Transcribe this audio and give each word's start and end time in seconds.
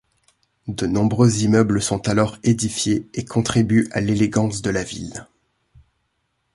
De 0.67 0.87
nombreux 0.87 1.43
immeubles 1.43 1.79
sont 1.79 2.07
alors 2.09 2.39
édifiés 2.41 3.07
et 3.13 3.23
contribuent 3.23 3.87
à 3.91 4.01
l'élégance 4.01 4.63
de 4.63 4.71
la 4.71 4.83
ville. 4.83 5.27